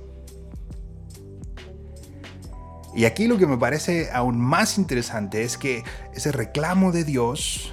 Y 2.96 3.06
aquí 3.06 3.28
lo 3.28 3.38
que 3.38 3.46
me 3.46 3.58
parece 3.58 4.10
aún 4.12 4.40
más 4.40 4.80
interesante 4.80 5.44
es 5.44 5.60
que 5.60 5.84
ese 6.14 6.32
reclamo 6.32 6.92
de 6.92 7.04
Dios 7.04 7.72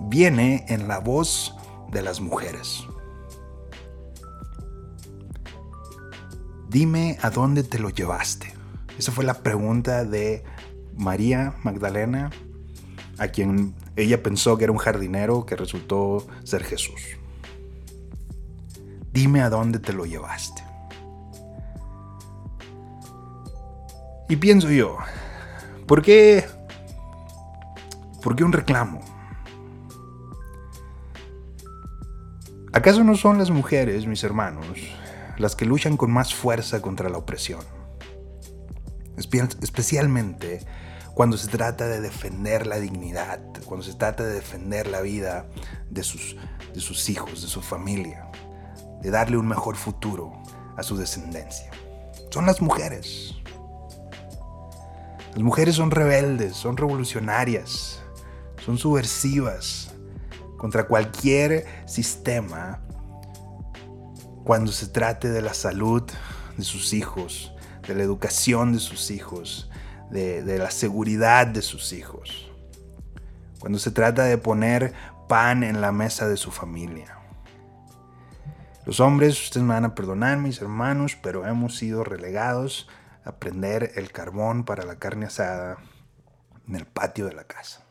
viene 0.00 0.64
en 0.68 0.88
la 0.88 0.98
voz 0.98 1.54
de 1.92 2.02
las 2.02 2.20
mujeres. 2.20 2.84
Dime 6.70 7.18
a 7.20 7.30
dónde 7.30 7.64
te 7.64 7.80
lo 7.80 7.90
llevaste. 7.90 8.54
Esa 8.96 9.10
fue 9.10 9.24
la 9.24 9.42
pregunta 9.42 10.04
de 10.04 10.44
María 10.96 11.56
Magdalena, 11.64 12.30
a 13.18 13.26
quien 13.26 13.74
ella 13.96 14.22
pensó 14.22 14.56
que 14.56 14.64
era 14.64 14.72
un 14.72 14.78
jardinero 14.78 15.44
que 15.44 15.56
resultó 15.56 16.24
ser 16.44 16.62
Jesús. 16.62 17.18
Dime 19.12 19.40
a 19.40 19.50
dónde 19.50 19.80
te 19.80 19.92
lo 19.92 20.06
llevaste. 20.06 20.62
Y 24.28 24.36
pienso 24.36 24.70
yo, 24.70 24.96
¿por 25.88 26.02
qué, 26.02 26.44
¿por 28.22 28.36
qué 28.36 28.44
un 28.44 28.52
reclamo? 28.52 29.00
¿Acaso 32.72 33.02
no 33.02 33.16
son 33.16 33.38
las 33.38 33.50
mujeres, 33.50 34.06
mis 34.06 34.22
hermanos, 34.22 34.68
las 35.40 35.56
que 35.56 35.64
luchan 35.64 35.96
con 35.96 36.10
más 36.10 36.34
fuerza 36.34 36.82
contra 36.82 37.08
la 37.08 37.18
opresión? 37.18 37.60
Especialmente 39.16 40.60
cuando 41.14 41.36
se 41.36 41.48
trata 41.48 41.88
de 41.88 42.00
defender 42.00 42.66
la 42.66 42.78
dignidad, 42.78 43.40
cuando 43.64 43.84
se 43.84 43.94
trata 43.94 44.22
de 44.22 44.34
defender 44.34 44.86
la 44.86 45.00
vida 45.00 45.46
de 45.90 46.02
sus, 46.02 46.36
de 46.72 46.80
sus 46.80 47.08
hijos, 47.08 47.42
de 47.42 47.48
su 47.48 47.60
familia, 47.60 48.30
de 49.02 49.10
darle 49.10 49.36
un 49.36 49.48
mejor 49.48 49.76
futuro 49.76 50.32
a 50.76 50.82
su 50.82 50.96
descendencia. 50.96 51.70
Son 52.30 52.46
las 52.46 52.60
mujeres. 52.62 53.34
Las 55.32 55.42
mujeres 55.42 55.76
son 55.76 55.90
rebeldes, 55.90 56.56
son 56.56 56.76
revolucionarias, 56.76 58.00
son 58.64 58.78
subversivas 58.78 59.92
contra 60.56 60.86
cualquier 60.86 61.66
sistema 61.86 62.82
cuando 64.44 64.72
se 64.72 64.88
trate 64.88 65.28
de 65.28 65.42
la 65.42 65.54
salud 65.54 66.02
de 66.56 66.64
sus 66.64 66.92
hijos, 66.92 67.52
de 67.86 67.94
la 67.94 68.02
educación 68.02 68.72
de 68.72 68.78
sus 68.78 69.10
hijos, 69.10 69.70
de, 70.10 70.58
la 70.58 70.70
seguridad 70.70 71.46
de 71.46 71.62
sus 71.62 71.92
hijos, 71.92 72.50
cuando 73.58 73.78
se 73.78 73.90
trata 73.90 74.24
de 74.24 74.38
poner 74.38 74.92
pan 75.28 75.62
en 75.62 75.80
la 75.80 75.92
mesa 75.92 76.28
de 76.28 76.36
su 76.36 76.50
familia. 76.50 77.16
Los 78.86 78.98
hombres, 78.98 79.40
ustedes 79.40 79.64
me 79.64 79.74
van 79.74 79.84
a 79.84 79.94
perdonar, 79.94 80.38
mis 80.38 80.60
hermanos, 80.60 81.16
pero 81.22 81.46
hemos 81.46 81.76
sido 81.76 82.02
relegados 82.02 82.88
a 83.24 83.36
prender 83.36 83.92
el 83.96 84.10
carbón 84.10 84.64
para 84.64 84.84
la 84.84 84.96
carne 84.96 85.26
asada 85.26 85.76
en 86.66 86.76
el 86.76 86.86
patio 86.86 87.26
de 87.26 87.34
la 87.34 87.44
casa. 87.44 87.82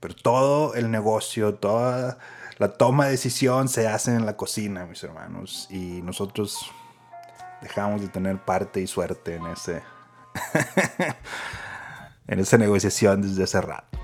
Pero 0.00 0.14
todo 0.14 0.74
el 0.74 0.90
negocio, 0.90 1.54
toda 1.54 2.18
la 2.58 2.68
toma 2.72 3.06
de 3.06 3.12
decisión 3.12 3.68
se 3.68 3.88
hace 3.88 4.14
en 4.14 4.26
la 4.26 4.36
cocina, 4.36 4.86
mis 4.86 5.02
hermanos. 5.04 5.68
Y 5.70 6.02
nosotros 6.02 6.70
dejamos 7.62 8.00
de 8.00 8.08
tener 8.08 8.38
parte 8.44 8.80
y 8.80 8.86
suerte 8.86 9.36
en 9.36 9.46
ese 9.46 9.82
en 12.26 12.38
esa 12.38 12.58
negociación 12.58 13.22
desde 13.22 13.44
hace 13.44 13.60
rato. 13.60 13.98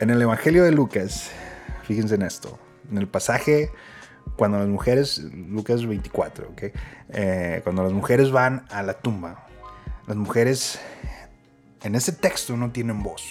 En 0.00 0.10
el 0.10 0.20
Evangelio 0.22 0.64
de 0.64 0.72
Lucas, 0.72 1.30
fíjense 1.84 2.14
en 2.14 2.22
esto, 2.22 2.58
en 2.90 2.98
el 2.98 3.06
pasaje 3.06 3.70
cuando 4.36 4.58
las 4.58 4.68
mujeres, 4.68 5.18
Lucas 5.18 5.86
24, 5.86 6.54
eh, 7.10 7.60
cuando 7.62 7.82
las 7.82 7.92
mujeres 7.92 8.30
van 8.30 8.64
a 8.70 8.82
la 8.82 8.94
tumba, 8.94 9.46
las 10.06 10.16
mujeres 10.16 10.80
en 11.82 11.94
ese 11.94 12.12
texto 12.12 12.56
no 12.56 12.70
tienen 12.70 13.02
voz. 13.02 13.22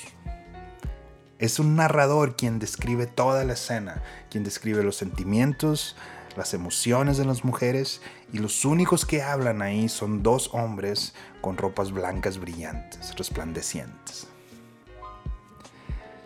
Es 1.39 1.57
un 1.57 1.77
narrador 1.77 2.35
quien 2.35 2.59
describe 2.59 3.07
toda 3.07 3.45
la 3.45 3.53
escena, 3.53 4.03
quien 4.29 4.43
describe 4.43 4.83
los 4.83 4.97
sentimientos, 4.97 5.95
las 6.35 6.53
emociones 6.53 7.17
de 7.17 7.23
las 7.23 7.45
mujeres 7.45 8.01
y 8.33 8.39
los 8.39 8.65
únicos 8.65 9.05
que 9.05 9.23
hablan 9.23 9.61
ahí 9.61 9.87
son 9.87 10.21
dos 10.21 10.49
hombres 10.53 11.15
con 11.39 11.55
ropas 11.55 11.93
blancas 11.93 12.39
brillantes, 12.39 13.15
resplandecientes. 13.15 14.27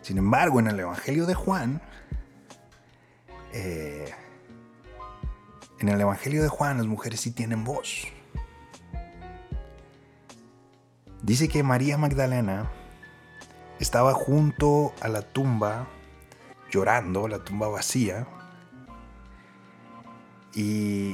Sin 0.01 0.17
embargo, 0.17 0.59
en 0.59 0.67
el 0.67 0.79
Evangelio 0.79 1.27
de 1.27 1.35
Juan, 1.35 1.79
eh, 3.53 4.11
en 5.79 5.89
el 5.89 6.01
Evangelio 6.01 6.41
de 6.41 6.49
Juan 6.49 6.77
las 6.77 6.87
mujeres 6.87 7.21
sí 7.21 7.29
tienen 7.29 7.63
voz. 7.63 8.07
Dice 11.21 11.47
que 11.47 11.61
María 11.61 11.99
Magdalena 11.99 12.69
estaba 13.83 14.13
junto 14.13 14.93
a 15.01 15.09
la 15.09 15.21
tumba 15.21 15.87
llorando, 16.71 17.27
la 17.27 17.43
tumba 17.43 17.67
vacía. 17.67 18.25
Y, 20.55 21.13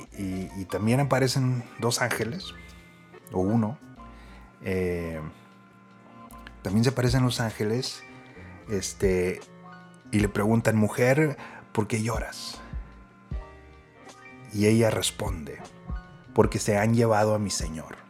también 0.69 0.99
aparecen 0.99 1.63
dos 1.79 2.01
ángeles, 2.01 2.53
o 3.32 3.39
uno. 3.39 3.77
Eh, 4.62 5.19
también 6.62 6.84
se 6.84 6.91
aparecen 6.91 7.23
los 7.23 7.39
ángeles. 7.41 8.03
Este, 8.69 9.41
y 10.12 10.19
le 10.19 10.29
preguntan, 10.29 10.75
mujer, 10.75 11.38
¿por 11.71 11.88
qué 11.88 12.03
lloras? 12.03 12.62
Y 14.53 14.67
ella 14.67 14.91
responde, 14.91 15.58
porque 16.36 16.60
se 16.60 16.77
han 16.77 16.93
llevado 16.93 17.34
a 17.34 17.39
mi 17.39 17.49
Señor. 17.49 18.09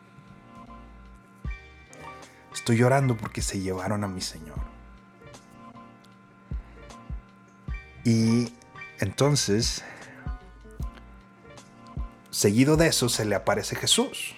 Estoy 2.59 2.75
llorando 2.75 3.15
porque 3.15 3.41
se 3.41 3.61
llevaron 3.61 4.03
a 4.03 4.09
mi 4.09 4.19
Señor. 4.19 4.59
Y 8.03 8.53
entonces, 8.99 9.81
seguido 12.31 12.75
de 12.75 12.87
eso, 12.87 13.07
se 13.07 13.23
le 13.23 13.35
aparece 13.35 13.77
Jesús. 13.77 14.35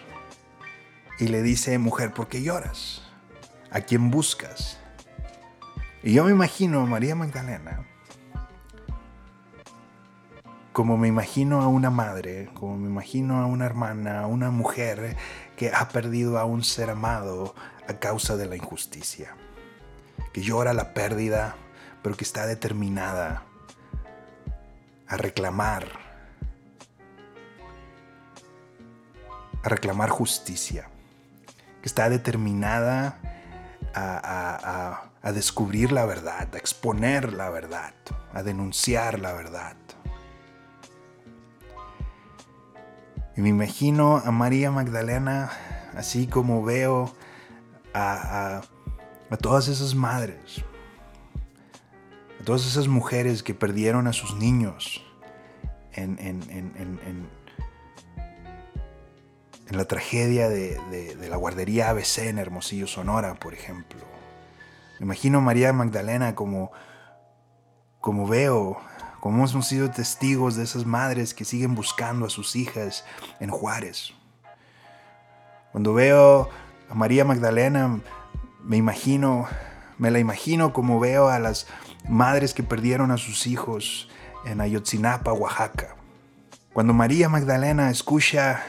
Y 1.17 1.29
le 1.29 1.41
dice, 1.41 1.79
mujer, 1.79 2.13
¿por 2.13 2.27
qué 2.27 2.43
lloras? 2.43 3.01
¿A 3.71 3.81
quién 3.81 4.11
buscas? 4.11 4.77
Y 6.03 6.13
yo 6.13 6.23
me 6.23 6.31
imagino 6.31 6.81
a 6.81 6.85
María 6.85 7.15
Magdalena 7.15 7.87
como 10.71 10.97
me 10.97 11.07
imagino 11.07 11.61
a 11.61 11.67
una 11.67 11.89
madre, 11.89 12.49
como 12.53 12.77
me 12.77 12.87
imagino 12.87 13.41
a 13.41 13.45
una 13.45 13.65
hermana, 13.65 14.21
a 14.21 14.27
una 14.27 14.51
mujer 14.51 15.17
que 15.57 15.71
ha 15.73 15.89
perdido 15.89 16.39
a 16.39 16.45
un 16.45 16.63
ser 16.63 16.89
amado 16.89 17.53
a 17.87 17.93
causa 17.99 18.37
de 18.37 18.45
la 18.45 18.55
injusticia, 18.55 19.35
que 20.31 20.41
llora 20.41 20.73
la 20.73 20.93
pérdida, 20.93 21.55
pero 22.01 22.15
que 22.15 22.23
está 22.23 22.45
determinada 22.45 23.43
a 25.07 25.17
reclamar, 25.17 25.87
a 29.63 29.69
reclamar 29.69 30.09
justicia, 30.09 30.87
que 31.81 31.87
está 31.87 32.09
determinada 32.09 33.19
a, 33.93 35.11
a 35.21 35.31
descubrir 35.33 35.91
la 35.91 36.05
verdad, 36.05 36.47
a 36.53 36.57
exponer 36.57 37.33
la 37.33 37.49
verdad, 37.49 37.93
a 38.33 38.41
denunciar 38.41 39.19
la 39.19 39.33
verdad. 39.33 39.75
Y 43.35 43.41
me 43.41 43.49
imagino 43.49 44.17
a 44.17 44.31
María 44.31 44.71
Magdalena 44.71 45.51
así 45.95 46.27
como 46.27 46.63
veo 46.63 47.13
a, 47.93 48.61
todas 49.39 49.67
esas 49.67 49.95
madres, 49.95 50.63
a 52.39 52.43
todas 52.43 52.65
esas 52.65 52.87
mujeres 52.87 53.43
que 53.43 53.53
perdieron 53.53 54.07
a 54.07 54.13
sus 54.13 54.35
niños 54.35 55.05
en, 55.93 56.17
la 59.69 59.85
tragedia 59.85 60.49
de, 60.49 61.15
la 61.29 61.37
guardería 61.37 61.89
ABC 61.89 62.19
en 62.19 62.37
Hermosillo, 62.37 62.87
Sonora, 62.87 63.35
por 63.35 63.53
ejemplo. 63.53 64.01
Me 64.99 65.05
imagino 65.05 65.37
a 65.37 65.41
María 65.41 65.71
Magdalena 65.71 66.35
como, 66.35 66.71
como 68.01 68.27
veo 68.27 68.81
como 69.21 69.47
hemos 69.47 69.67
sido 69.67 69.91
testigos 69.91 70.55
de 70.55 70.63
esas 70.63 70.87
madres 70.87 71.35
que 71.35 71.45
siguen 71.45 71.75
buscando 71.75 72.25
a 72.25 72.29
sus 72.31 72.55
hijas 72.55 73.05
en 73.39 73.51
Juárez. 73.51 74.13
Cuando 75.71 75.93
veo 75.93 76.49
a 76.89 76.95
María 76.95 77.23
Magdalena, 77.23 78.01
me 78.63 78.77
imagino, 78.77 79.47
me 79.99 80.09
la 80.09 80.17
imagino 80.17 80.73
como 80.73 80.99
veo 80.99 81.29
a 81.29 81.37
las 81.37 81.67
madres 82.09 82.55
que 82.55 82.63
perdieron 82.63 83.11
a 83.11 83.17
sus 83.17 83.45
hijos 83.45 84.09
en 84.43 84.59
Ayotzinapa, 84.59 85.31
Oaxaca. 85.33 85.95
Cuando 86.73 86.93
María 86.93 87.29
Magdalena 87.29 87.91
escucha 87.91 88.63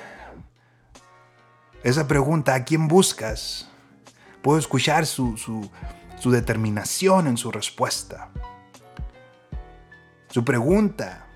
esa 1.82 2.06
pregunta, 2.06 2.54
¿a 2.54 2.64
quién 2.64 2.88
buscas? 2.88 3.70
Puedo 4.42 4.58
escuchar 4.58 5.06
su, 5.06 5.38
su 5.38 6.30
determinación 6.30 7.26
en 7.26 7.38
su 7.38 7.50
respuesta. 7.50 8.28
Su 10.32 10.46
pregunta 10.46 11.26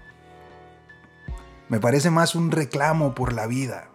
Me 1.69 1.81
parece 1.81 2.09
más 2.09 2.35
un 2.35 2.51
reclamo 2.51 3.15
por 3.15 3.35
la 3.35 3.47
vida 3.47 3.89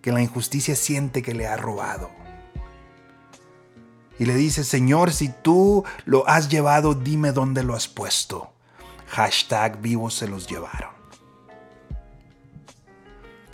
que 0.00 0.10
la 0.10 0.22
injusticia 0.22 0.74
siente 0.74 1.22
que 1.22 1.34
le 1.34 1.46
ha 1.46 1.58
robado. 1.58 2.10
Y 4.18 4.24
le 4.24 4.34
dice, 4.34 4.64
Señor, 4.64 5.12
si 5.12 5.28
tú 5.28 5.84
lo 6.06 6.26
has 6.26 6.48
llevado, 6.48 6.94
dime 6.94 7.32
dónde 7.32 7.62
lo 7.62 7.74
has 7.74 7.88
puesto. 7.88 8.50
Hashtag 9.08 9.82
vivos 9.82 10.14
se 10.14 10.28
los 10.28 10.46
llevaron. 10.46 10.92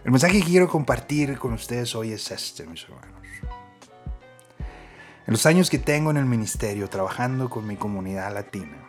El 0.04 0.12
mensaje 0.12 0.38
que 0.38 0.46
quiero 0.46 0.68
compartir 0.68 1.36
con 1.38 1.54
ustedes 1.54 1.96
hoy 1.96 2.12
es 2.12 2.30
este, 2.30 2.64
mis 2.66 2.84
hermanos. 2.84 3.10
En 5.26 5.32
los 5.32 5.44
años 5.46 5.68
que 5.68 5.80
tengo 5.80 6.12
en 6.12 6.18
el 6.18 6.26
ministerio 6.26 6.88
trabajando 6.88 7.50
con 7.50 7.66
mi 7.66 7.74
comunidad 7.74 8.32
latina, 8.32 8.85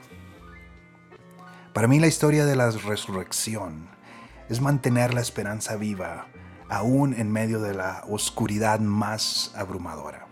para 1.77 1.87
mí 1.87 1.99
la 1.99 2.07
historia 2.07 2.47
de 2.47 2.55
la 2.55 2.71
resurrección 2.71 3.87
es 4.49 4.61
mantener 4.61 5.13
la 5.13 5.21
esperanza 5.21 5.75
viva 5.75 6.25
aún 6.69 7.13
en 7.13 7.31
medio 7.31 7.61
de 7.61 7.75
la 7.75 8.03
oscuridad 8.09 8.79
más 8.79 9.53
abrumadora. 9.55 10.25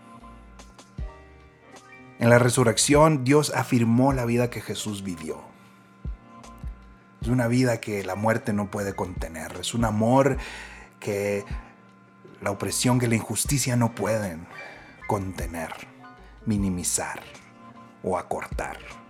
En 2.18 2.30
la 2.30 2.40
resurrección 2.40 3.22
Dios 3.22 3.52
afirmó 3.54 4.12
la 4.12 4.24
vida 4.24 4.50
que 4.50 4.60
Jesús 4.60 5.04
vivió. 5.04 5.40
Es 7.22 7.28
una 7.28 7.46
vida 7.46 7.78
que 7.78 8.02
la 8.02 8.16
muerte 8.16 8.52
no 8.52 8.68
puede 8.68 8.96
contener. 8.96 9.52
Es 9.60 9.72
un 9.72 9.84
amor 9.84 10.38
que 10.98 11.44
la 12.42 12.50
opresión, 12.50 12.98
que 12.98 13.06
la 13.06 13.14
injusticia 13.14 13.76
no 13.76 13.94
pueden 13.94 14.48
contener, 15.06 15.70
minimizar 16.44 17.20
o 18.02 18.18
acortar. 18.18 19.05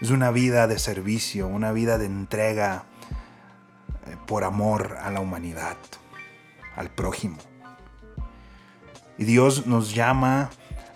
Es 0.00 0.10
una 0.10 0.30
vida 0.30 0.66
de 0.66 0.78
servicio, 0.78 1.46
una 1.46 1.72
vida 1.72 1.98
de 1.98 2.06
entrega 2.06 2.84
eh, 4.06 4.16
por 4.26 4.44
amor 4.44 4.96
a 5.02 5.10
la 5.10 5.20
humanidad, 5.20 5.76
al 6.74 6.88
prójimo. 6.88 7.36
Y 9.18 9.24
Dios 9.24 9.66
nos 9.66 9.94
llama 9.94 10.48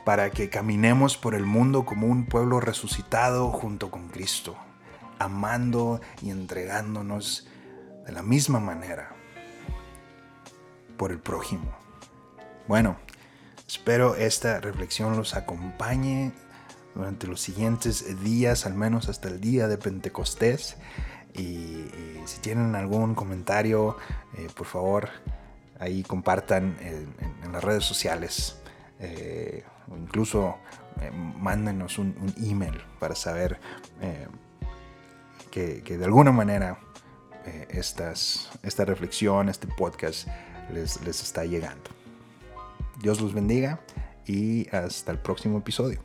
para 0.06 0.30
que 0.30 0.48
caminemos 0.48 1.18
por 1.18 1.34
el 1.34 1.44
mundo 1.44 1.84
como 1.84 2.06
un 2.06 2.24
pueblo 2.24 2.60
resucitado 2.60 3.50
junto 3.50 3.90
con 3.90 4.08
Cristo, 4.08 4.56
amando 5.18 6.00
y 6.22 6.30
entregándonos 6.30 7.46
de 8.06 8.12
la 8.12 8.22
misma 8.22 8.58
manera 8.58 9.10
por 10.96 11.12
el 11.12 11.18
prójimo. 11.18 11.76
Bueno, 12.66 12.96
espero 13.68 14.14
esta 14.14 14.60
reflexión 14.60 15.14
los 15.14 15.34
acompañe 15.34 16.32
durante 16.94 17.26
los 17.26 17.40
siguientes 17.40 18.22
días, 18.22 18.66
al 18.66 18.74
menos 18.74 19.08
hasta 19.08 19.28
el 19.28 19.40
día 19.40 19.68
de 19.68 19.78
Pentecostés. 19.78 20.76
Y, 21.34 21.84
si 22.26 22.40
tienen 22.40 22.74
algún 22.74 23.14
comentario, 23.14 23.98
eh, 24.38 24.48
por 24.56 24.66
favor, 24.66 25.10
ahí 25.78 26.02
compartan 26.02 26.76
en, 26.80 27.52
las 27.52 27.62
redes 27.62 27.84
sociales. 27.84 28.56
Eh, 29.00 29.64
o 29.90 29.96
incluso 29.96 30.56
eh, 31.00 31.10
mándenos 31.10 31.98
un, 31.98 32.14
email 32.42 32.80
para 32.98 33.14
saber 33.14 33.58
que, 35.50 35.82
de 35.82 36.04
alguna 36.04 36.32
manera 36.32 36.78
estas, 37.68 38.50
esta 38.62 38.84
reflexión, 38.84 39.48
este 39.48 39.66
podcast 39.66 40.28
les, 40.72 41.02
les 41.02 41.22
está 41.22 41.44
llegando. 41.44 41.90
Dios 43.02 43.20
los 43.20 43.34
bendiga 43.34 43.80
y 44.26 44.68
hasta 44.74 45.12
el 45.12 45.18
próximo 45.18 45.58
episodio. 45.58 46.00